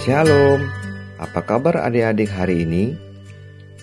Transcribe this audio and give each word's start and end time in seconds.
Shalom, 0.00 0.64
apa 1.20 1.44
kabar 1.44 1.84
adik-adik 1.84 2.32
hari 2.32 2.64
ini? 2.64 2.96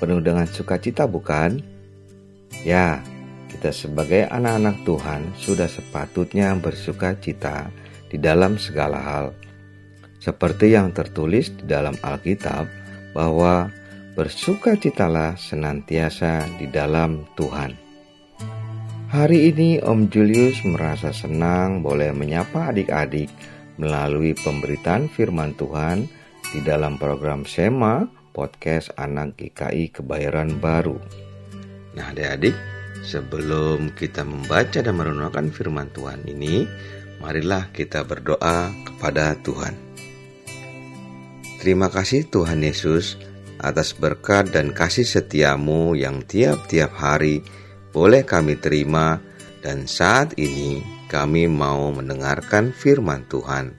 Penuh 0.02 0.18
dengan 0.18 0.50
sukacita 0.50 1.06
bukan? 1.06 1.62
Ya, 2.66 3.06
kita 3.54 3.70
sebagai 3.70 4.26
anak-anak 4.26 4.82
Tuhan 4.82 5.22
sudah 5.38 5.70
sepatutnya 5.70 6.58
bersuka 6.58 7.14
cita 7.22 7.70
di 8.10 8.18
dalam 8.18 8.58
segala 8.58 8.98
hal. 8.98 9.26
Seperti 10.18 10.74
yang 10.74 10.90
tertulis 10.90 11.54
di 11.54 11.70
dalam 11.70 11.94
Alkitab 12.02 12.66
bahwa 13.14 13.70
bersukacitalah 14.18 15.38
senantiasa 15.38 16.50
di 16.58 16.66
dalam 16.66 17.30
Tuhan. 17.38 17.78
Hari 19.14 19.54
ini 19.54 19.78
Om 19.86 20.10
Julius 20.10 20.66
merasa 20.66 21.14
senang 21.14 21.86
boleh 21.86 22.10
menyapa 22.10 22.74
adik-adik 22.74 23.30
melalui 23.78 24.34
pemberitaan 24.38 25.10
firman 25.10 25.54
Tuhan 25.58 26.10
di 26.54 26.60
dalam 26.62 26.98
program 26.98 27.46
SEMA 27.46 28.06
Podcast 28.34 28.94
Anak 28.98 29.38
GKI 29.42 29.90
Kebayoran 29.94 30.62
Baru. 30.62 31.02
Nah 31.98 32.14
adik-adik, 32.14 32.54
sebelum 33.02 33.94
kita 33.98 34.22
membaca 34.22 34.78
dan 34.78 34.94
merenungkan 34.94 35.50
firman 35.50 35.90
Tuhan 35.94 36.22
ini, 36.30 36.70
marilah 37.18 37.74
kita 37.74 38.06
berdoa 38.06 38.70
kepada 38.86 39.34
Tuhan. 39.42 39.74
Terima 41.58 41.90
kasih 41.90 42.30
Tuhan 42.30 42.62
Yesus 42.62 43.18
atas 43.58 43.98
berkat 43.98 44.54
dan 44.54 44.70
kasih 44.70 45.06
setiamu 45.06 45.98
yang 45.98 46.22
tiap-tiap 46.22 46.94
hari 46.94 47.42
boleh 47.90 48.22
kami 48.22 48.62
terima 48.62 49.18
dan 49.66 49.90
saat 49.90 50.38
ini 50.38 50.97
kami 51.08 51.48
mau 51.48 51.90
mendengarkan 51.96 52.76
firman 52.76 53.24
Tuhan. 53.32 53.74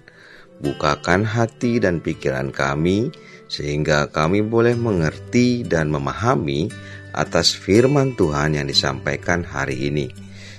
Bukakan 0.58 1.22
hati 1.22 1.78
dan 1.78 2.02
pikiran 2.02 2.50
kami 2.50 3.14
sehingga 3.46 4.10
kami 4.10 4.42
boleh 4.42 4.74
mengerti 4.74 5.62
dan 5.62 5.88
memahami 5.88 6.66
atas 7.14 7.54
firman 7.54 8.18
Tuhan 8.18 8.58
yang 8.58 8.66
disampaikan 8.66 9.46
hari 9.46 9.88
ini. 9.88 10.10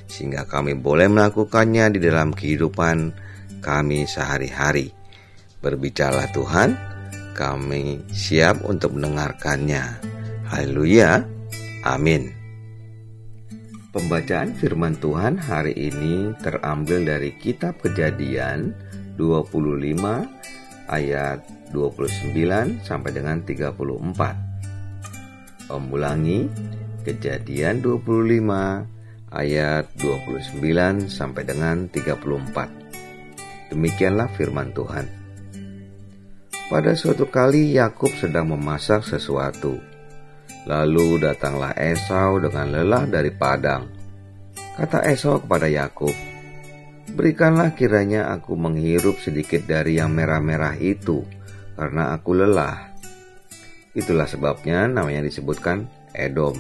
Sehingga 0.10 0.48
kami 0.50 0.74
boleh 0.74 1.06
melakukannya 1.12 1.94
di 1.94 2.00
dalam 2.02 2.34
kehidupan 2.34 3.14
kami 3.62 4.08
sehari-hari. 4.10 4.90
Berbicara 5.60 6.32
Tuhan, 6.32 6.74
kami 7.36 8.08
siap 8.10 8.64
untuk 8.66 8.96
mendengarkannya. 8.96 9.84
Haleluya. 10.50 11.28
Amin. 11.86 12.39
Pembacaan 13.90 14.54
firman 14.54 14.94
Tuhan 15.02 15.42
hari 15.42 15.74
ini 15.74 16.30
terambil 16.46 17.10
dari 17.10 17.34
kitab 17.42 17.82
Kejadian 17.82 18.78
25 19.18 19.98
ayat 20.86 21.42
29 21.74 22.86
sampai 22.86 23.10
dengan 23.10 23.42
34. 23.42 25.74
Pemulangi 25.74 26.46
Kejadian 27.02 27.82
25 27.82 29.34
ayat 29.34 29.90
29 29.98 31.10
sampai 31.10 31.50
dengan 31.50 31.90
34. 31.90 33.74
Demikianlah 33.74 34.30
firman 34.38 34.70
Tuhan. 34.70 35.10
Pada 36.70 36.94
suatu 36.94 37.26
kali 37.26 37.74
Yakub 37.74 38.14
sedang 38.14 38.54
memasak 38.54 39.02
sesuatu 39.02 39.89
Lalu 40.68 41.24
datanglah 41.24 41.72
Esau 41.78 42.44
dengan 42.44 42.68
lelah 42.68 43.08
dari 43.08 43.32
padang. 43.32 43.88
Kata 44.76 45.08
Esau 45.08 45.40
kepada 45.40 45.72
Yakub, 45.72 46.12
"Berikanlah 47.16 47.72
kiranya 47.76 48.32
aku 48.32 48.60
menghirup 48.60 49.20
sedikit 49.24 49.64
dari 49.64 50.00
yang 50.00 50.12
merah-merah 50.12 50.76
itu, 50.80 51.24
karena 51.80 52.12
aku 52.16 52.36
lelah." 52.36 52.92
Itulah 53.96 54.28
sebabnya 54.28 54.88
namanya 54.88 55.26
disebutkan 55.26 55.88
Edom. 56.16 56.56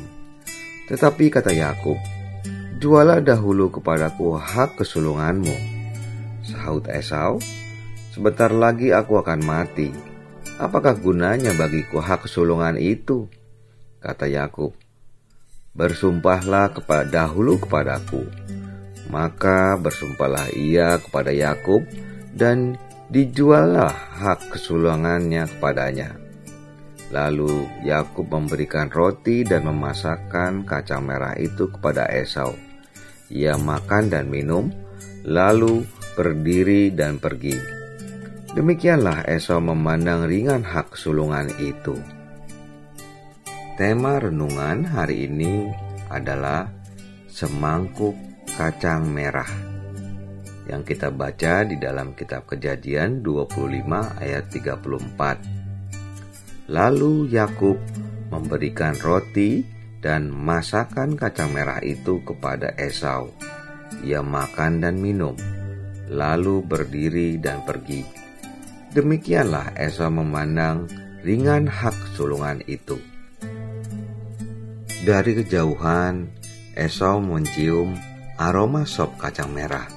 Tetapi 0.88 1.30
kata 1.30 1.54
Yakub, 1.54 2.00
"Jualah 2.80 3.20
dahulu 3.24 3.70
kepadaku 3.70 4.36
hak 4.40 4.80
kesulunganmu." 4.80 5.56
Sahut 6.44 6.88
Esau, 6.90 7.38
"Sebentar 8.10 8.50
lagi 8.50 8.90
aku 8.90 9.22
akan 9.22 9.40
mati. 9.46 9.94
Apakah 10.58 10.98
gunanya 10.98 11.54
bagiku 11.54 12.02
hak 12.02 12.26
kesulungan 12.26 12.76
itu?" 12.81 13.30
Kata 14.00 14.26
Yakub, 14.32 14.76
"Bersumpahlah 15.76 16.72
kepada 16.74 17.06
dahulu 17.08 17.60
kepadaku." 17.60 18.26
Maka 19.10 19.74
bersumpahlah 19.82 20.54
ia 20.54 21.02
kepada 21.02 21.34
Yakub 21.34 21.82
dan 22.34 22.78
dijuallah 23.10 23.90
hak 23.90 24.54
kesulungannya 24.54 25.50
kepadanya. 25.50 26.14
Lalu 27.10 27.66
Yakub 27.82 28.30
memberikan 28.30 28.86
roti 28.94 29.42
dan 29.42 29.66
memasakkan 29.66 30.62
kacang 30.62 31.10
merah 31.10 31.34
itu 31.42 31.74
kepada 31.74 32.06
Esau. 32.06 32.54
Ia 33.34 33.58
makan 33.58 34.14
dan 34.14 34.30
minum, 34.30 34.70
lalu 35.26 35.90
berdiri 36.14 36.94
dan 36.94 37.18
pergi. 37.18 37.58
Demikianlah 38.54 39.26
Esau 39.26 39.58
memandang 39.58 40.30
ringan 40.30 40.62
hak 40.62 40.94
sulungan 40.94 41.50
itu. 41.58 41.98
Tema 43.79 44.19
renungan 44.19 44.84
hari 44.84 45.31
ini 45.31 45.72
adalah 46.12 46.67
semangkuk 47.31 48.12
kacang 48.44 49.07
merah 49.07 49.47
yang 50.67 50.84
kita 50.84 51.07
baca 51.07 51.63
di 51.63 51.79
dalam 51.79 52.12
kitab 52.12 52.44
Kejadian 52.44 53.23
25 53.23 53.88
ayat 54.19 54.51
34. 54.51 56.75
Lalu 56.75 57.31
Yakub 57.31 57.79
memberikan 58.28 59.00
roti 59.00 59.63
dan 60.03 60.28
masakan 60.28 61.16
kacang 61.16 61.56
merah 61.56 61.79
itu 61.79 62.19
kepada 62.28 62.75
Esau. 62.75 63.31
Ia 64.03 64.19
makan 64.19 64.84
dan 64.84 65.00
minum, 65.00 65.39
lalu 66.12 66.68
berdiri 66.68 67.39
dan 67.39 67.63
pergi. 67.63 68.03
Demikianlah 68.91 69.72
Esau 69.79 70.12
memandang 70.12 70.84
ringan 71.23 71.72
hak 71.72 71.95
sulungan 72.19 72.59
itu. 72.68 73.19
Dari 75.00 75.32
kejauhan, 75.32 76.28
Esau 76.76 77.24
mencium 77.24 77.96
aroma 78.36 78.84
sop 78.84 79.16
kacang 79.16 79.48
merah. 79.48 79.88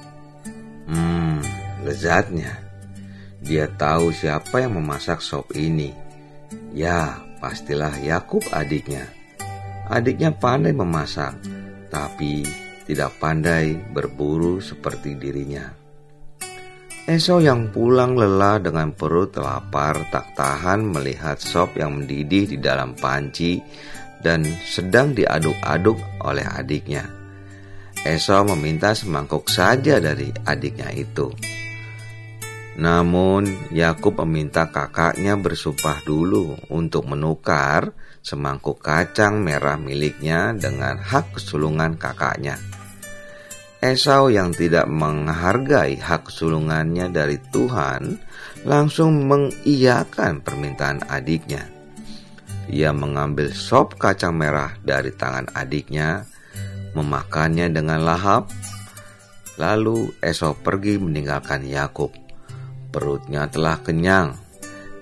Hmm, 0.87 1.43
lezatnya. 1.83 2.55
Dia 3.43 3.67
tahu 3.67 4.15
siapa 4.15 4.63
yang 4.63 4.79
memasak 4.79 5.19
sop 5.19 5.51
ini. 5.59 5.91
Ya, 6.71 7.19
pastilah 7.43 7.99
Yakub 7.99 8.47
adiknya. 8.55 9.03
Adiknya 9.91 10.31
pandai 10.31 10.71
memasak, 10.71 11.35
tapi 11.91 12.47
tidak 12.87 13.19
pandai 13.19 13.75
berburu 13.75 14.63
seperti 14.63 15.19
dirinya. 15.19 15.67
Esau 17.03 17.43
yang 17.43 17.67
pulang 17.75 18.15
lelah 18.15 18.63
dengan 18.63 18.95
perut 18.95 19.35
lapar 19.35 20.07
tak 20.07 20.39
tahan 20.39 20.87
melihat 20.87 21.35
sop 21.35 21.75
yang 21.75 21.99
mendidih 21.99 22.55
di 22.55 22.57
dalam 22.63 22.95
panci 22.95 23.59
dan 24.23 24.47
sedang 24.63 25.11
diaduk-aduk 25.11 25.99
oleh 26.23 26.47
adiknya. 26.47 27.05
Esau 28.03 28.43
meminta 28.43 28.95
semangkuk 28.95 29.47
saja 29.47 29.99
dari 29.99 30.31
adiknya 30.43 30.89
itu. 30.91 31.31
Namun 32.73 33.69
Yakub 33.69 34.17
meminta 34.25 34.67
kakaknya 34.73 35.37
bersumpah 35.37 36.01
dulu 36.01 36.57
untuk 36.73 37.05
menukar 37.05 37.93
semangkuk 38.23 38.81
kacang 38.81 39.43
merah 39.43 39.77
miliknya 39.77 40.55
dengan 40.57 40.97
hak 40.97 41.37
kesulungan 41.37 41.99
kakaknya. 41.99 42.57
Esau 43.83 44.31
yang 44.31 44.55
tidak 44.55 44.87
menghargai 44.87 45.99
hak 45.99 46.31
kesulungannya 46.31 47.11
dari 47.11 47.35
Tuhan 47.51 48.15
langsung 48.63 49.27
mengiyakan 49.27 50.39
permintaan 50.39 51.03
adiknya. 51.11 51.72
Ia 52.71 52.95
mengambil 52.95 53.51
sop 53.51 53.99
kacang 53.99 54.39
merah 54.39 54.75
dari 54.79 55.11
tangan 55.11 55.51
adiknya, 55.51 56.23
memakannya 56.95 57.67
dengan 57.73 58.05
lahap. 58.07 58.47
Lalu 59.59 60.15
Esau 60.23 60.57
pergi 60.57 60.97
meninggalkan 60.97 61.67
Yakub. 61.67 62.09
Perutnya 62.93 63.49
telah 63.49 63.81
kenyang. 63.81 64.37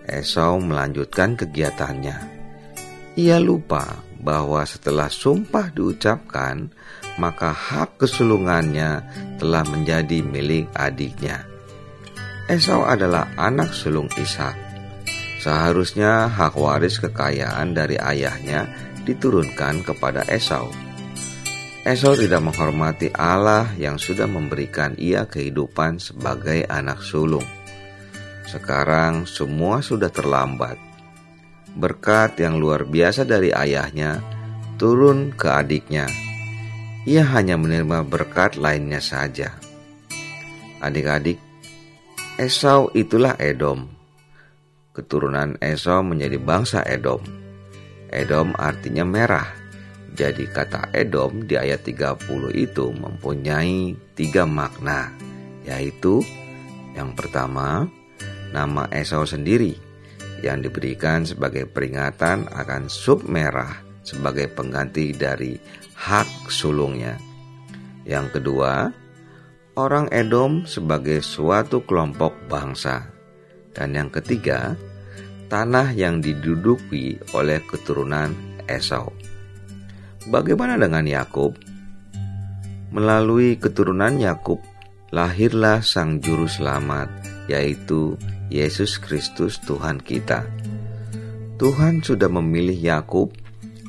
Esau 0.07 0.59
melanjutkan 0.59 1.37
kegiatannya. 1.37 2.17
Ia 3.15 3.37
lupa 3.39 3.99
bahwa 4.21 4.63
setelah 4.63 5.07
sumpah 5.11 5.71
diucapkan, 5.71 6.71
maka 7.19 7.51
hak 7.51 7.99
kesulungannya 7.99 9.03
telah 9.39 9.63
menjadi 9.67 10.23
milik 10.23 10.71
adiknya. 10.75 11.43
Esau 12.47 12.83
adalah 12.83 13.31
anak 13.39 13.71
sulung 13.71 14.07
Ishak. 14.19 14.70
Seharusnya 15.41 16.29
hak 16.29 16.53
waris 16.53 17.01
kekayaan 17.01 17.73
dari 17.73 17.97
ayahnya 17.97 18.69
diturunkan 19.01 19.81
kepada 19.81 20.21
Esau. 20.29 20.69
Esau 21.81 22.13
tidak 22.13 22.45
menghormati 22.45 23.09
Allah 23.09 23.73
yang 23.73 23.97
sudah 23.97 24.29
memberikan 24.29 24.93
ia 25.01 25.25
kehidupan 25.25 25.97
sebagai 25.97 26.69
anak 26.69 27.01
sulung. 27.01 27.45
Sekarang 28.45 29.25
semua 29.25 29.81
sudah 29.81 30.13
terlambat. 30.13 30.77
Berkat 31.73 32.37
yang 32.37 32.61
luar 32.61 32.85
biasa 32.85 33.25
dari 33.25 33.49
ayahnya 33.49 34.21
turun 34.77 35.33
ke 35.33 35.49
adiknya. 35.49 36.05
Ia 37.09 37.25
hanya 37.33 37.57
menerima 37.57 38.05
berkat 38.05 38.61
lainnya 38.61 39.01
saja. 39.01 39.57
Adik-adik, 40.85 41.41
Esau 42.37 42.93
itulah 42.93 43.33
Edom. 43.41 44.00
Keturunan 44.91 45.55
Esau 45.63 46.03
menjadi 46.03 46.35
bangsa 46.35 46.83
Edom. 46.83 47.23
Edom 48.11 48.51
artinya 48.59 49.07
merah. 49.07 49.47
Jadi 50.11 50.43
kata 50.51 50.91
Edom 50.91 51.47
di 51.47 51.55
ayat 51.55 51.87
30 51.87 52.51
itu 52.51 52.91
mempunyai 52.91 53.95
tiga 54.11 54.43
makna, 54.43 55.07
yaitu 55.63 56.19
yang 56.91 57.15
pertama, 57.15 57.87
nama 58.51 58.91
Esau 58.91 59.23
sendiri 59.23 59.79
yang 60.43 60.59
diberikan 60.59 61.23
sebagai 61.23 61.69
peringatan 61.71 62.51
akan 62.51 62.91
sub 62.91 63.23
merah 63.23 63.79
sebagai 64.03 64.51
pengganti 64.51 65.15
dari 65.15 65.55
hak 65.95 66.51
sulungnya. 66.51 67.15
Yang 68.03 68.41
kedua, 68.41 68.91
orang 69.79 70.11
Edom 70.11 70.67
sebagai 70.67 71.23
suatu 71.23 71.85
kelompok 71.87 72.35
bangsa. 72.51 73.20
Dan 73.71 73.95
yang 73.95 74.09
ketiga, 74.11 74.75
tanah 75.51 75.91
yang 75.91 76.23
diduduki 76.23 77.19
oleh 77.35 77.59
keturunan 77.67 78.31
Esau. 78.71 79.11
Bagaimana 80.31 80.79
dengan 80.79 81.03
Yakub? 81.03 81.59
Melalui 82.91 83.59
keturunan 83.59 84.15
Yakub 84.19 84.63
lahirlah 85.11 85.83
sang 85.83 86.23
juru 86.23 86.47
selamat, 86.47 87.11
yaitu 87.51 88.15
Yesus 88.47 88.99
Kristus 88.99 89.59
Tuhan 89.63 89.99
kita. 89.99 90.47
Tuhan 91.59 92.03
sudah 92.03 92.31
memilih 92.31 92.75
Yakub 92.75 93.31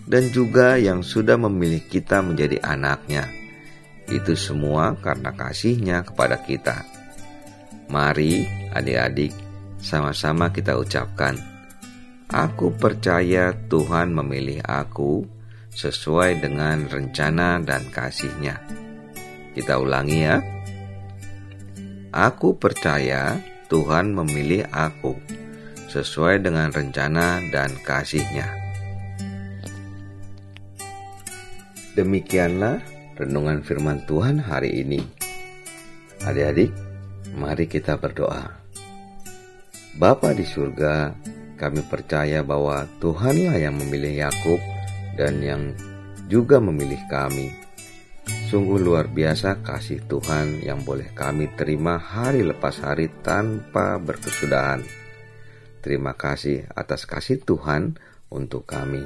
dan 0.07 0.31
juga 0.35 0.79
yang 0.79 1.07
sudah 1.07 1.39
memilih 1.39 1.83
kita 1.87 2.23
menjadi 2.23 2.63
anaknya. 2.63 3.27
Itu 4.11 4.35
semua 4.35 4.99
karena 4.99 5.31
kasihnya 5.35 6.03
kepada 6.07 6.43
kita. 6.43 6.85
Mari 7.89 8.47
adik-adik 8.75 9.52
sama-sama 9.83 10.55
kita 10.55 10.79
ucapkan, 10.79 11.35
Aku 12.33 12.73
percaya 12.73 13.53
Tuhan 13.69 14.17
memilih 14.17 14.65
aku 14.65 15.21
sesuai 15.77 16.41
dengan 16.41 16.89
rencana 16.89 17.61
dan 17.61 17.85
kasihnya. 17.93 18.57
Kita 19.53 19.77
ulangi 19.77 20.21
ya. 20.25 20.41
Aku 22.09 22.57
percaya 22.57 23.37
Tuhan 23.69 24.17
memilih 24.17 24.65
aku 24.73 25.13
sesuai 25.93 26.41
dengan 26.41 26.73
rencana 26.73 27.45
dan 27.53 27.77
kasihnya. 27.85 28.49
Demikianlah 31.93 32.81
renungan 33.21 33.61
firman 33.61 34.09
Tuhan 34.09 34.41
hari 34.41 34.89
ini. 34.89 35.05
Adik-adik, 36.25 36.73
mari 37.37 37.69
kita 37.69 38.01
berdoa. 38.01 38.62
Bapa 39.93 40.33
di 40.33 40.45
surga, 40.45 41.13
kami 41.61 41.85
percaya 41.85 42.41
bahwa 42.41 42.89
Tuhanlah 42.99 43.61
yang 43.61 43.77
memilih 43.77 44.25
Yakub 44.25 44.61
dan 45.21 45.45
yang 45.45 45.77
juga 46.33 46.57
memilih 46.59 46.99
kami. 47.13 47.53
Sungguh 48.49 48.81
luar 48.81 49.09
biasa 49.09 49.61
kasih 49.65 50.05
Tuhan 50.09 50.65
yang 50.65 50.85
boleh 50.85 51.13
kami 51.13 51.53
terima 51.57 52.01
hari 52.01 52.45
lepas 52.45 52.81
hari 52.81 53.13
tanpa 53.21 54.01
berkesudahan. 54.01 54.85
Terima 55.83 56.17
kasih 56.17 56.69
atas 56.73 57.05
kasih 57.05 57.43
Tuhan 57.43 57.99
untuk 58.33 58.65
kami. 58.65 59.03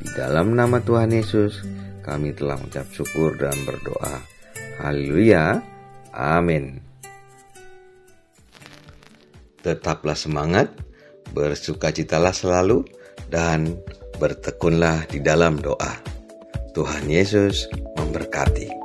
Di 0.00 0.08
dalam 0.16 0.56
nama 0.56 0.80
Tuhan 0.80 1.12
Yesus, 1.12 1.64
kami 2.04 2.32
telah 2.36 2.60
mengucap 2.60 2.88
syukur 2.92 3.36
dan 3.36 3.56
berdoa. 3.64 4.20
Haleluya. 4.80 5.60
Amin. 6.14 6.93
Tetaplah 9.64 10.12
semangat, 10.12 10.68
bersukacitalah 11.32 12.36
selalu, 12.36 12.84
dan 13.32 13.80
bertekunlah 14.20 15.08
di 15.08 15.24
dalam 15.24 15.56
doa. 15.56 15.96
Tuhan 16.76 17.08
Yesus 17.08 17.72
memberkati. 17.96 18.83